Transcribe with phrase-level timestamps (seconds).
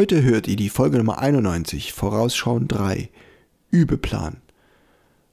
[0.00, 3.10] Heute hört ihr die Folge Nummer 91, Vorausschauen 3,
[3.70, 4.38] Übeplan.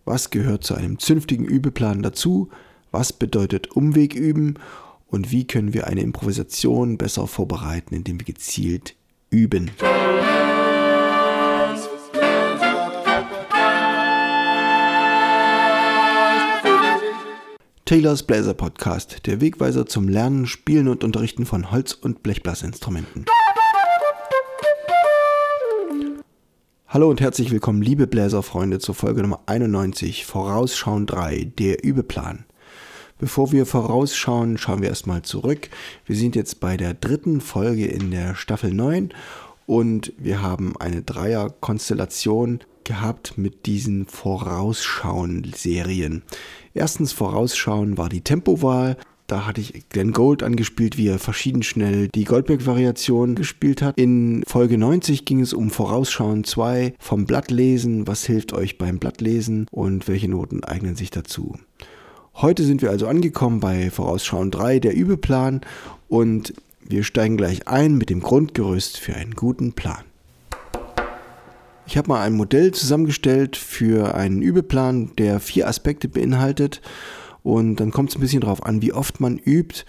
[0.03, 2.49] Was gehört zu einem zünftigen Übeplan dazu?
[2.91, 4.55] Was bedeutet Umweg üben?
[5.07, 8.97] Und wie können wir eine Improvisation besser vorbereiten, indem wir gezielt
[9.29, 9.71] üben?
[17.85, 23.23] Taylors Bläser Podcast, der Wegweiser zum Lernen, Spielen und Unterrichten von Holz- und Blechblasinstrumenten.
[26.89, 32.45] Hallo und herzlich willkommen, liebe Bläserfreunde, zur Folge Nummer 91, Vorausschauen 3, der Übeplan.
[33.19, 35.69] Bevor wir vorausschauen, schauen wir erstmal zurück.
[36.05, 39.09] Wir sind jetzt bei der dritten Folge in der Staffel 9
[39.65, 46.23] und wir haben eine Dreier-Konstellation gehabt mit diesen Vorausschauen-Serien.
[46.73, 48.95] Erstens Vorausschauen war die Tempowahl.
[49.27, 53.97] Da hatte ich Glenn Gold angespielt, wie er verschieden schnell die Goldberg-Variation gespielt hat.
[53.97, 58.07] In Folge 90 ging es um Vorausschauen 2 vom Blattlesen.
[58.07, 61.57] Was hilft euch beim Blattlesen und welche Noten eignen sich dazu?
[62.35, 65.59] Heute sind wir also angekommen bei Vorausschauen 3, der Übeplan.
[66.07, 66.53] Und
[66.87, 70.05] wir steigen gleich ein mit dem Grundgerüst für einen guten Plan.
[71.85, 76.81] Ich habe mal ein Modell zusammengestellt für einen Übeplan, der vier Aspekte beinhaltet.
[77.47, 79.85] Und dann kommt es ein bisschen darauf an, wie oft man übt,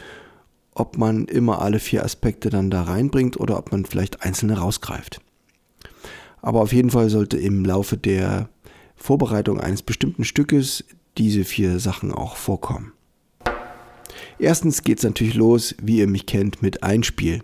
[0.75, 5.21] ob man immer alle vier Aspekte dann da reinbringt oder ob man vielleicht einzelne rausgreift.
[6.41, 8.49] Aber auf jeden Fall sollte im Laufe der
[8.95, 10.85] Vorbereitung eines bestimmten Stückes
[11.17, 12.93] diese vier Sachen auch vorkommen.
[14.39, 17.43] Erstens geht es natürlich los, wie ihr mich kennt, mit Einspiel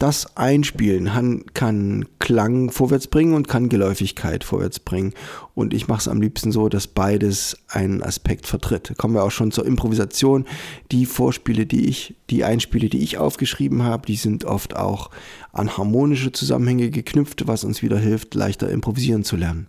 [0.00, 1.10] das Einspielen
[1.52, 5.12] kann Klang vorwärts bringen und kann Geläufigkeit vorwärts bringen.
[5.54, 8.94] Und ich mache es am liebsten so, dass beides einen Aspekt vertritt.
[8.96, 10.46] Kommen wir auch schon zur Improvisation.
[10.90, 15.10] Die Vorspiele, die ich, die Einspiele, die ich aufgeschrieben habe, die sind oft auch
[15.52, 19.66] an harmonische Zusammenhänge geknüpft, was uns wieder hilft, leichter improvisieren zu lernen.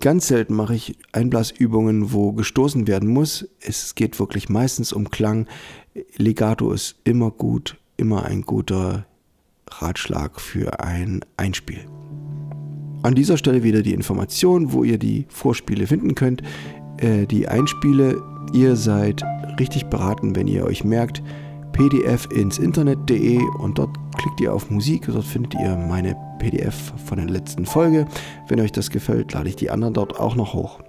[0.00, 3.46] Ganz selten mache ich Einblasübungen, wo gestoßen werden muss.
[3.60, 5.46] Es geht wirklich meistens um Klang.
[6.16, 9.06] Legato ist immer gut, immer ein guter
[9.70, 11.86] Ratschlag für ein Einspiel.
[13.02, 16.42] An dieser Stelle wieder die Information, wo ihr die Vorspiele finden könnt.
[16.98, 18.20] Äh, die Einspiele,
[18.52, 19.22] ihr seid
[19.60, 21.22] richtig beraten, wenn ihr euch merkt,
[21.72, 27.18] pdf ins Internet.de und dort klickt ihr auf Musik, dort findet ihr meine PDF von
[27.18, 28.06] der letzten Folge.
[28.48, 30.80] Wenn euch das gefällt, lade ich die anderen dort auch noch hoch.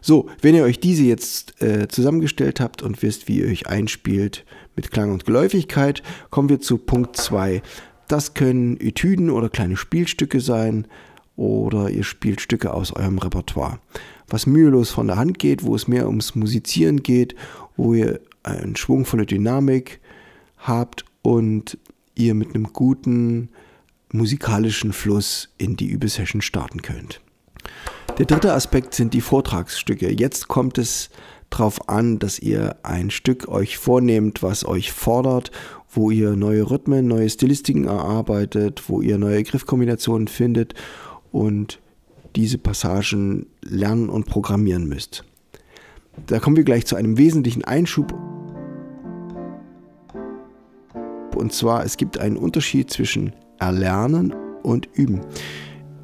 [0.00, 4.44] So, wenn ihr euch diese jetzt äh, zusammengestellt habt und wisst, wie ihr euch einspielt
[4.76, 7.62] mit Klang und Geläufigkeit, kommen wir zu Punkt 2.
[8.08, 10.86] Das können Etüden oder kleine Spielstücke sein
[11.36, 13.78] oder ihr spielt Stücke aus eurem Repertoire.
[14.28, 17.34] Was mühelos von der Hand geht, wo es mehr ums Musizieren geht,
[17.76, 20.00] wo ihr eine schwungvolle Dynamik
[20.58, 21.78] habt und
[22.14, 23.50] ihr mit einem guten
[24.12, 27.20] musikalischen Fluss in die Übesession starten könnt.
[28.18, 30.12] Der dritte Aspekt sind die Vortragsstücke.
[30.12, 31.10] Jetzt kommt es
[31.48, 35.50] darauf an, dass ihr ein Stück euch vornehmt, was euch fordert,
[35.90, 40.74] wo ihr neue Rhythmen, neue Stilistiken erarbeitet, wo ihr neue Griffkombinationen findet
[41.32, 41.80] und
[42.36, 45.24] diese Passagen lernen und programmieren müsst.
[46.26, 48.14] Da kommen wir gleich zu einem wesentlichen Einschub.
[51.34, 55.22] Und zwar, es gibt einen Unterschied zwischen Erlernen und Üben.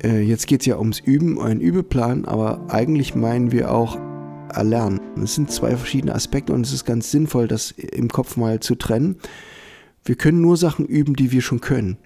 [0.03, 3.99] Äh, jetzt geht es ja ums Üben, einen Übeplan, aber eigentlich meinen wir auch
[4.53, 5.01] Erlernen.
[5.23, 8.75] Es sind zwei verschiedene Aspekte und es ist ganz sinnvoll, das im Kopf mal zu
[8.75, 9.17] trennen.
[10.05, 11.99] Wir können nur Sachen üben, die wir schon können.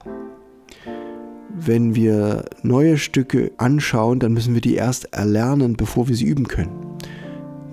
[1.54, 6.48] Wenn wir neue Stücke anschauen, dann müssen wir die erst erlernen, bevor wir sie üben
[6.48, 6.72] können.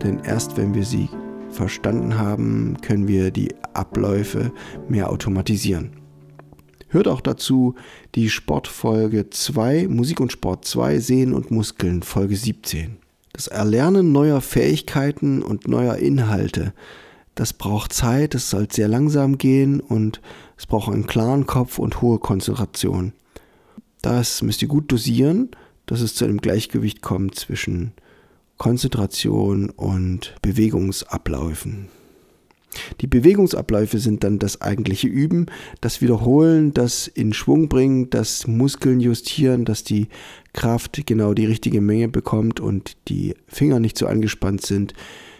[0.03, 1.09] Denn erst wenn wir sie
[1.49, 4.51] verstanden haben, können wir die Abläufe
[4.89, 5.91] mehr automatisieren.
[6.89, 7.75] Hört auch dazu
[8.15, 12.97] die Sportfolge 2, Musik und Sport 2, Sehen und Muskeln, Folge 17.
[13.33, 16.73] Das Erlernen neuer Fähigkeiten und neuer Inhalte,
[17.37, 20.21] das braucht Zeit, es soll sehr langsam gehen und
[20.57, 23.13] es braucht einen klaren Kopf und hohe Konzentration.
[24.01, 25.51] Das müsst ihr gut dosieren,
[25.85, 27.91] dass es zu einem Gleichgewicht kommt zwischen
[28.57, 31.89] Konzentration und Bewegungsabläufen.
[33.01, 35.47] Die Bewegungsabläufe sind dann das eigentliche Üben,
[35.81, 40.07] das Wiederholen, das in Schwung bringen, das Muskeln justieren, dass die
[40.53, 44.93] Kraft genau die richtige Menge bekommt und die Finger nicht so angespannt sind,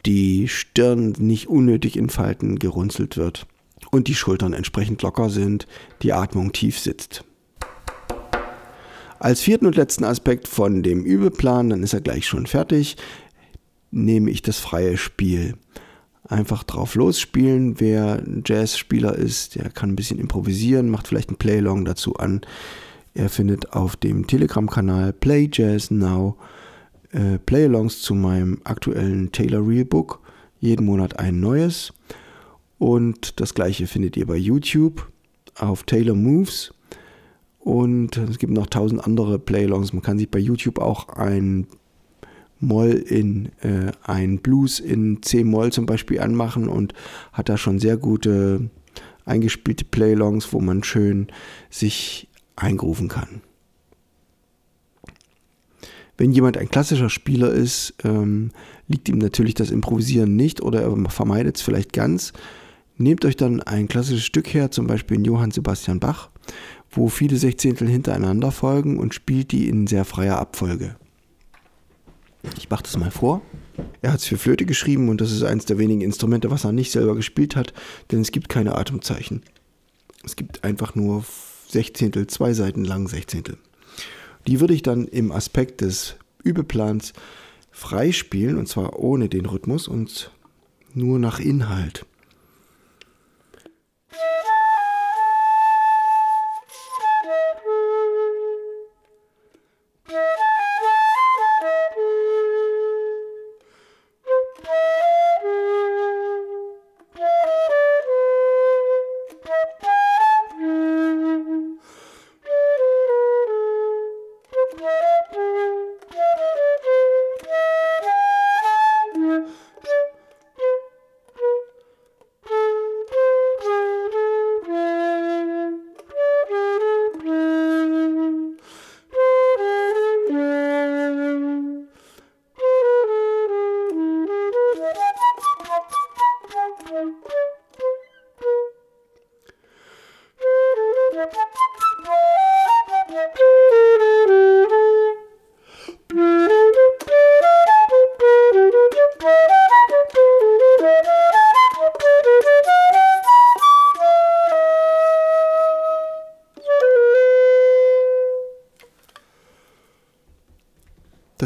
[0.06, 3.48] die Stirn nicht unnötig in Falten gerunzelt wird
[3.92, 5.68] und die Schultern entsprechend locker sind,
[6.02, 7.24] die Atmung tief sitzt.
[9.20, 12.98] Als vierten und letzten Aspekt von dem Übeplan, dann ist er gleich schon fertig,
[13.90, 15.56] nehme ich das freie Spiel.
[16.28, 17.80] Einfach drauf losspielen.
[17.80, 22.42] Wer ein Jazzspieler ist, der kann ein bisschen improvisieren, macht vielleicht ein Playlong dazu an.
[23.14, 26.38] Er findet auf dem Telegram-Kanal Play Jazz Now
[27.12, 30.22] äh, Playalongs zu meinem aktuellen Taylor Real Book.
[30.60, 31.94] Jeden Monat ein neues.
[32.78, 35.10] Und das gleiche findet ihr bei YouTube
[35.56, 36.74] auf Taylor Moves.
[37.60, 39.94] Und es gibt noch tausend andere Playlongs.
[39.94, 41.68] Man kann sich bei YouTube auch ein
[42.60, 46.94] Moll in äh, ein Blues in C-Moll zum Beispiel anmachen und
[47.34, 48.70] hat da schon sehr gute
[49.26, 51.28] eingespielte Playlongs, wo man schön
[51.70, 53.42] sich eingrufen kann.
[56.18, 58.50] Wenn jemand ein klassischer Spieler ist, ähm,
[58.88, 62.34] liegt ihm natürlich das Improvisieren nicht oder er vermeidet es vielleicht ganz.
[62.98, 66.32] Nehmt euch dann ein klassisches Stück her, zum Beispiel in Johann Sebastian Bach,
[66.90, 70.96] wo viele Sechzehntel hintereinander folgen und spielt die in sehr freier Abfolge.
[72.58, 73.42] Ich mache das mal vor.
[74.02, 76.72] Er hat es für Flöte geschrieben und das ist eines der wenigen Instrumente, was er
[76.72, 77.74] nicht selber gespielt hat,
[78.12, 79.44] denn es gibt keine Atemzeichen.
[80.24, 81.24] Es gibt einfach nur
[81.68, 83.58] Sechzehntel, zwei Seiten lang Sechzehntel.
[84.48, 87.14] Die würde ich dann im Aspekt des Übeplans
[87.72, 90.32] freispielen und zwar ohne den Rhythmus und
[90.94, 92.06] nur nach Inhalt.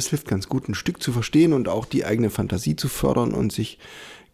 [0.01, 3.35] Das hilft ganz gut, ein Stück zu verstehen und auch die eigene Fantasie zu fördern
[3.35, 3.77] und sich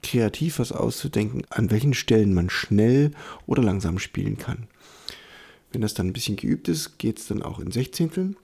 [0.02, 3.12] kreativ was auszudenken, an welchen Stellen man schnell
[3.48, 4.68] oder langsam spielen kann.
[5.74, 8.38] Wenn das dann ein bisschen geübt ist, geht es dann auch in Sechzehnteln.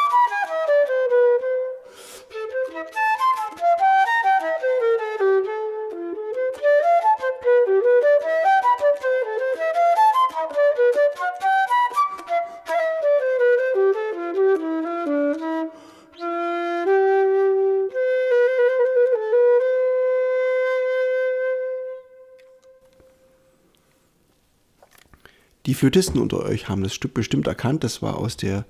[25.67, 27.83] Die Flötisten unter euch haben das Stück bestimmt erkannt.
[27.83, 28.65] Das war aus der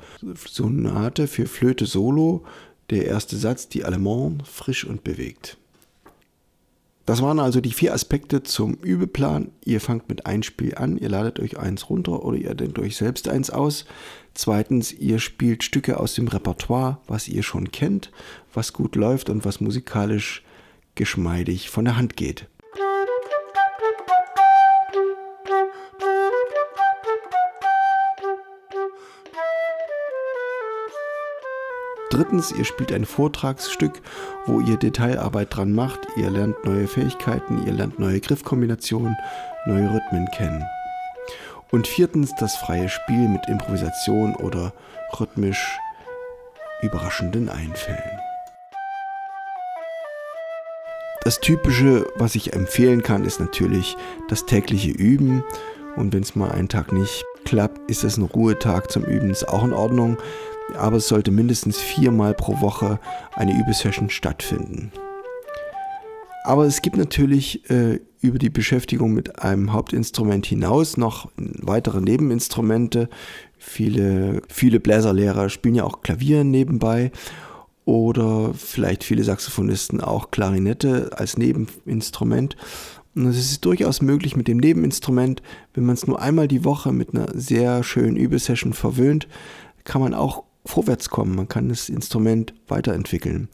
[0.47, 2.45] Sonate für Flöte Solo,
[2.89, 5.59] der erste Satz, die Allemand, frisch und bewegt.
[7.05, 9.53] Das waren also die vier Aspekte zum Übeplan.
[9.65, 12.97] Ihr fangt mit einem Spiel an, ihr ladet euch eins runter oder ihr denkt euch
[12.97, 13.85] selbst eins aus.
[14.35, 18.11] Zweitens, ihr spielt Stücke aus dem Repertoire, was ihr schon kennt,
[18.53, 20.43] was gut läuft und was musikalisch
[20.97, 22.49] geschmeidig von der Hand geht.
[32.11, 34.01] Drittens, ihr spielt ein Vortragsstück,
[34.47, 35.99] wo ihr Detailarbeit dran macht.
[36.17, 39.17] Ihr lernt neue Fähigkeiten, ihr lernt neue Griffkombinationen,
[39.67, 40.65] neue Rhythmen kennen.
[41.73, 44.73] Und viertens, das freie Spiel mit Improvisation oder
[45.19, 45.79] rhythmisch
[46.81, 48.21] überraschenden Einfällen.
[51.25, 53.97] Das Typische, was ich empfehlen kann, ist natürlich
[54.29, 55.43] das tägliche Üben.
[55.97, 59.49] Und wenn es mal einen Tag nicht klappt, ist es ein Ruhetag zum Üben, ist
[59.49, 60.19] auch in Ordnung
[60.75, 62.99] aber es sollte mindestens viermal pro Woche
[63.35, 64.92] eine Übesession stattfinden.
[66.44, 73.08] Aber es gibt natürlich äh, über die Beschäftigung mit einem Hauptinstrument hinaus noch weitere Nebeninstrumente.
[73.58, 77.11] Viele, viele Bläserlehrer spielen ja auch Klavier nebenbei
[77.85, 82.56] oder vielleicht viele Saxophonisten auch Klarinette als Nebeninstrument.
[83.14, 85.42] Und es ist durchaus möglich mit dem Nebeninstrument,
[85.73, 89.26] wenn man es nur einmal die Woche mit einer sehr schönen Übesession verwöhnt,
[89.85, 93.49] kann man auch vorwärts kommen, man kann das Instrument weiterentwickeln.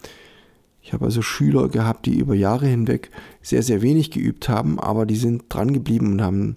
[0.82, 5.06] Ich habe also Schüler gehabt, die über Jahre hinweg sehr, sehr wenig geübt haben, aber
[5.06, 6.56] die sind dran geblieben und haben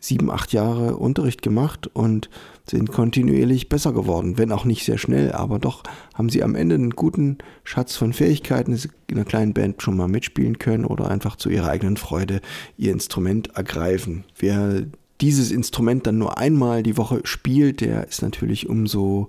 [0.00, 2.30] sieben, acht Jahre Unterricht gemacht und
[2.66, 5.82] sind kontinuierlich besser geworden, wenn auch nicht sehr schnell, aber doch
[6.14, 8.72] haben sie am Ende einen guten Schatz von Fähigkeiten,
[9.08, 12.40] in einer kleinen Band schon mal mitspielen können oder einfach zu ihrer eigenen Freude
[12.78, 14.24] ihr Instrument ergreifen.
[14.38, 14.86] Wer
[15.20, 19.28] dieses Instrument dann nur einmal die Woche spielt, der ist natürlich umso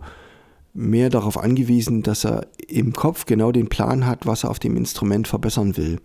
[0.74, 4.78] mehr darauf angewiesen, dass er im Kopf genau den Plan hat, was er auf dem
[4.78, 6.00] Instrument verbessern will.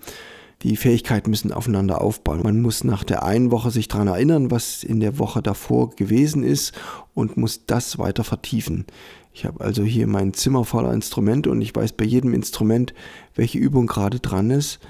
[0.62, 2.42] Die Fähigkeiten müssen aufeinander aufbauen.
[2.42, 6.42] Man muss nach der einen Woche sich daran erinnern, was in der Woche davor gewesen
[6.42, 6.72] ist
[7.14, 8.86] und muss das weiter vertiefen.
[9.34, 12.94] Ich habe also hier mein Zimmer voller Instrumente und ich weiß bei jedem Instrument,
[13.34, 14.80] welche Übung gerade dran ist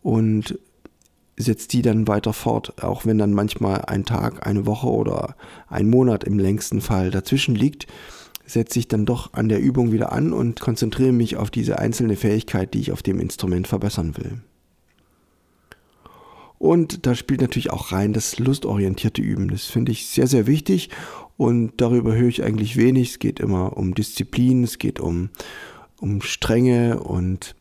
[0.00, 0.58] und
[1.36, 5.34] setze die dann weiter fort, auch wenn dann manchmal ein Tag, eine Woche oder
[5.68, 7.88] ein Monat im längsten Fall dazwischen liegt
[8.52, 12.16] setze ich dann doch an der Übung wieder an und konzentriere mich auf diese einzelne
[12.16, 14.40] Fähigkeit, die ich auf dem Instrument verbessern will.
[16.58, 19.48] Und da spielt natürlich auch rein das lustorientierte Üben.
[19.48, 20.90] Das finde ich sehr, sehr wichtig
[21.38, 23.12] und darüber höre ich eigentlich wenig.
[23.12, 25.30] Es geht immer um Disziplin, es geht um,
[25.98, 27.56] um Strenge und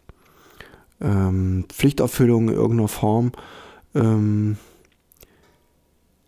[1.00, 3.32] ähm, Pflichterfüllung in irgendeiner Form.
[3.96, 4.58] Ähm,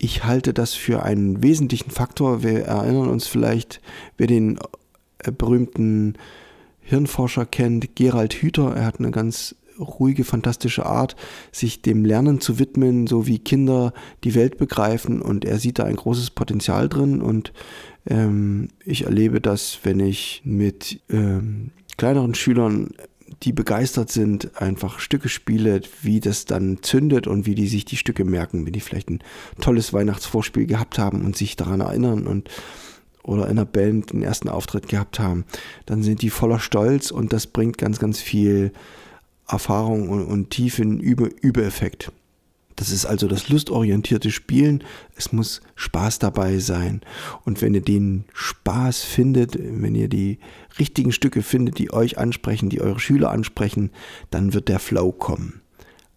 [0.01, 2.41] ich halte das für einen wesentlichen Faktor.
[2.41, 3.81] Wir erinnern uns vielleicht,
[4.17, 4.58] wer den
[5.20, 6.15] äh, berühmten
[6.79, 8.75] Hirnforscher kennt, Gerald Hüther.
[8.75, 11.15] Er hat eine ganz ruhige, fantastische Art,
[11.51, 13.93] sich dem Lernen zu widmen, so wie Kinder
[14.24, 15.22] die Welt begreifen.
[15.22, 17.22] Und er sieht da ein großes Potenzial drin.
[17.22, 17.53] Und
[18.08, 22.89] ähm, ich erlebe das, wenn ich mit ähm, kleineren Schülern
[23.43, 27.98] die begeistert sind, einfach Stücke spiele, wie das dann zündet und wie die sich die
[27.98, 29.24] Stücke merken, wenn die vielleicht ein
[29.60, 32.50] tolles Weihnachtsvorspiel gehabt haben und sich daran erinnern und
[33.24, 35.45] oder in einer Band den ersten Auftritt gehabt haben,
[35.86, 38.71] dann sind die voller Stolz und das bringt ganz, ganz viel
[39.48, 42.12] Erfahrung und, und tiefen Übe Übereffekt.
[42.81, 44.83] Das ist also das lustorientierte Spielen.
[45.15, 47.01] Es muss Spaß dabei sein.
[47.45, 50.39] Und wenn ihr den Spaß findet, wenn ihr die
[50.79, 53.91] richtigen Stücke findet, die euch ansprechen, die eure Schüler ansprechen,
[54.31, 55.61] dann wird der Flow kommen.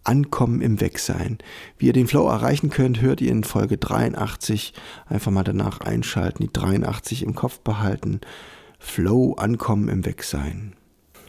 [0.03, 1.37] Ankommen im Wegsein.
[1.77, 4.73] Wie ihr den Flow erreichen könnt, hört ihr in Folge 83.
[5.05, 8.21] Einfach mal danach einschalten, die 83 im Kopf behalten.
[8.79, 10.73] Flow, Ankommen im Wegsein.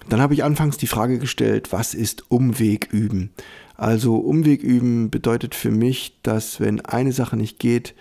[0.09, 3.31] Dann habe ich anfangs die Frage gestellt, was ist Umweg üben?
[3.77, 7.95] Also Umweg üben bedeutet für mich, dass wenn eine Sache nicht geht,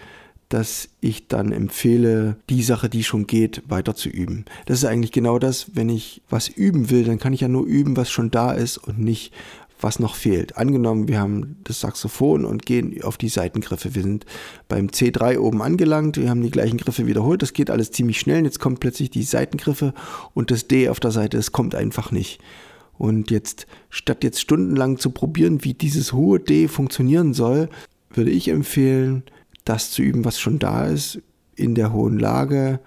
[0.50, 4.46] dass ich dann empfehle, die Sache, die schon geht, weiter zu üben.
[4.68, 7.66] Das ist eigentlich genau das, wenn ich was üben will, dann kann ich ja nur
[7.66, 9.34] üben, was schon da ist und nicht,
[9.80, 10.58] was noch fehlt.
[10.58, 13.96] Angenommen, wir haben das Saxophon und gehen auf die Seitengriffe.
[13.96, 14.26] Wir sind
[14.68, 18.40] beim C3 oben angelangt, wir haben die gleichen Griffe wiederholt, das geht alles ziemlich schnell.
[18.40, 19.94] Und jetzt kommt plötzlich die Seitengriffe
[20.34, 22.40] und das D auf der Seite, es kommt einfach nicht.
[22.98, 27.70] Und jetzt, statt jetzt stundenlang zu probieren, wie dieses hohe D funktionieren soll,
[28.10, 29.24] würde ich empfehlen,
[29.66, 31.22] das zu üben, was schon da ist,
[31.56, 32.80] in der hohen Lage,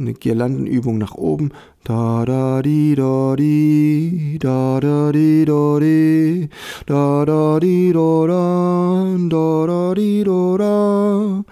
[0.00, 1.50] eine Girlandenübung nach oben.
[1.84, 6.48] Da da di da di da da di da di
[6.86, 11.44] da da di da da da da di da da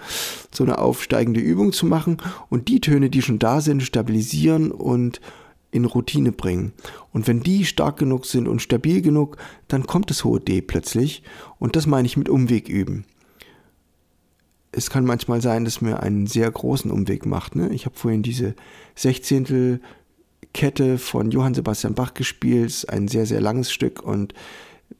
[0.50, 2.16] so eine aufsteigende Übung zu machen
[2.48, 5.20] und die Töne, die schon da sind, stabilisieren und
[5.70, 6.72] in Routine bringen.
[7.12, 9.36] Und wenn die stark genug sind und stabil genug,
[9.68, 11.22] dann kommt das hohe D plötzlich.
[11.58, 13.04] Und das meine ich mit Umweg üben.
[14.78, 17.56] Es kann manchmal sein, dass mir einen sehr großen Umweg macht.
[17.56, 17.68] Ne?
[17.70, 18.54] Ich habe vorhin diese
[18.94, 19.80] Sechzehntel
[20.54, 22.68] Kette von Johann Sebastian Bach gespielt.
[22.68, 24.34] Ist ein sehr, sehr langes Stück und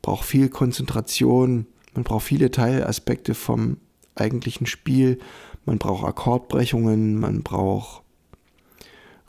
[0.03, 1.67] braucht viel Konzentration.
[1.95, 3.79] Man braucht viele Teilaspekte vom
[4.17, 5.21] eigentlichen Spiel.
[5.65, 8.03] Man braucht Akkordbrechungen, man braucht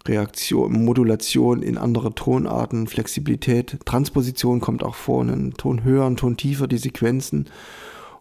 [0.07, 6.37] Reaktion, Modulation in andere Tonarten, Flexibilität, Transposition kommt auch vor, einen Ton höher, einen Ton
[6.37, 7.49] tiefer, die Sequenzen.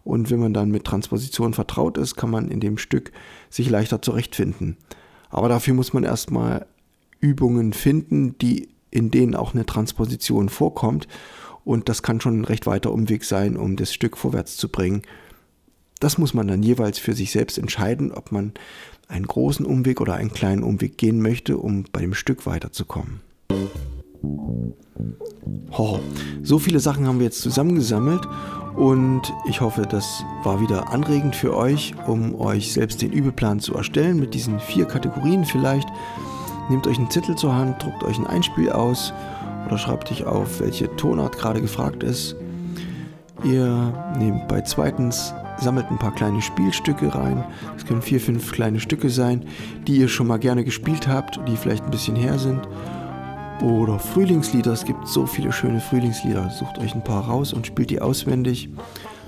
[0.09, 3.13] Und wenn man dann mit Transposition vertraut ist, kann man in dem Stück
[3.51, 4.79] sich leichter zurechtfinden.
[5.29, 6.65] Aber dafür muss man erstmal
[7.21, 11.09] Übungen finden, die in denen auch eine Transposition vorkommt.
[11.63, 15.03] Und das kann schon ein recht weiter Umweg sein, um das Stück vorwärts zu bringen.
[16.01, 18.55] Das muss man dann jeweils für sich selbst entscheiden, ob man
[19.09, 23.21] einen großen Umweg oder einen kleinen Umweg gehen möchte, um bei dem Stück weiterzukommen.
[25.77, 25.99] Oh,
[26.43, 28.27] so viele Sachen haben wir jetzt zusammengesammelt
[28.77, 33.75] und ich hoffe, das war wieder anregend für euch, um euch selbst den Übeplan zu
[33.75, 35.89] erstellen mit diesen vier Kategorien vielleicht.
[36.69, 39.13] Nehmt euch einen Zettel zur Hand, druckt euch ein Einspiel aus
[39.67, 42.37] oder schreibt euch auf, welche Tonart gerade gefragt ist.
[43.45, 47.45] Ihr nehmt bei zweitens sammelt ein paar kleine Spielstücke rein.
[47.77, 49.45] Es können vier, fünf kleine Stücke sein,
[49.87, 52.61] die ihr schon mal gerne gespielt habt, die vielleicht ein bisschen her sind.
[53.63, 54.73] Oder Frühlingslieder.
[54.73, 56.51] Es gibt so viele schöne Frühlingslieder.
[56.51, 58.69] Sucht euch ein paar raus und spielt die auswendig.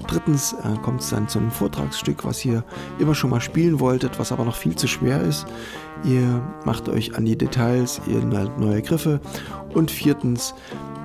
[0.07, 2.65] Drittens äh, kommt es dann zu einem Vortragsstück, was ihr
[2.99, 5.47] immer schon mal spielen wolltet, was aber noch viel zu schwer ist.
[6.05, 9.21] Ihr macht euch an die Details, ihr lernt neue Griffe.
[9.75, 10.55] Und viertens,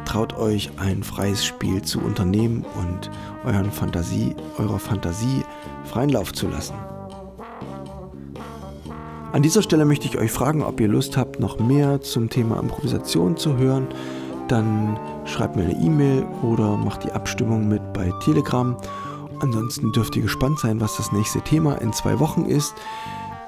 [0.05, 3.10] traut euch ein freies Spiel zu unternehmen und
[3.44, 5.44] euren Fantasie, eurer Fantasie
[5.84, 6.75] freien Lauf zu lassen.
[9.36, 12.58] An dieser Stelle möchte ich euch fragen, ob ihr Lust habt, noch mehr zum Thema
[12.58, 13.86] Improvisation zu hören.
[14.48, 18.77] Dann schreibt mir eine E-Mail oder macht die Abstimmung mit bei Telegram.
[19.42, 22.75] Ansonsten dürft ihr gespannt sein, was das nächste Thema in zwei Wochen ist.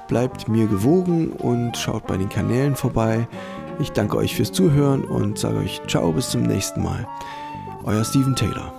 [0.08, 3.26] Bleibt mir gewogen und schaut bei den Kanälen vorbei.
[3.78, 7.08] Ich danke euch fürs Zuhören und sage euch ciao bis zum nächsten Mal.
[7.84, 8.74] Euer Steven Taylor.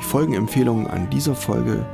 [0.00, 1.86] Die Folgenempfehlungen an dieser Folge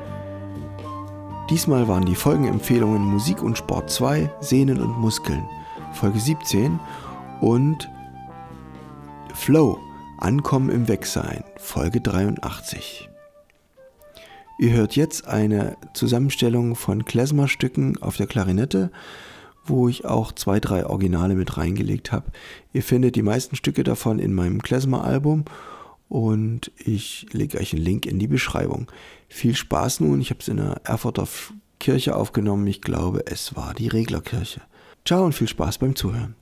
[1.50, 5.48] Diesmal waren die Folgenempfehlungen Musik und Sport 2, Sehnen und Muskeln,
[5.94, 6.78] Folge 17
[7.40, 7.88] und
[9.32, 9.78] Flow,
[10.18, 13.08] Ankommen im Wegsein, Folge 83.
[14.58, 18.90] Ihr hört jetzt eine Zusammenstellung von Klezmer-Stücken auf der Klarinette,
[19.64, 22.26] wo ich auch zwei, drei Originale mit reingelegt habe.
[22.74, 25.46] Ihr findet die meisten Stücke davon in meinem Klezmer-Album
[26.08, 28.90] und ich lege euch einen Link in die Beschreibung.
[29.28, 31.28] Viel Spaß nun, ich habe es in der Erfurter
[31.78, 34.62] Kirche aufgenommen, ich glaube es war die Reglerkirche.
[35.04, 36.34] Ciao und viel Spaß beim Zuhören.